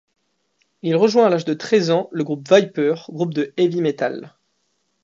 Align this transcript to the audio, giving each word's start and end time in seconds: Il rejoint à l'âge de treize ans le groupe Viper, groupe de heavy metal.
Il 0.81 0.95
rejoint 0.95 1.27
à 1.27 1.29
l'âge 1.29 1.45
de 1.45 1.53
treize 1.53 1.91
ans 1.91 2.09
le 2.11 2.23
groupe 2.23 2.49
Viper, 2.51 2.95
groupe 3.09 3.35
de 3.35 3.53
heavy 3.55 3.81
metal. 3.81 4.33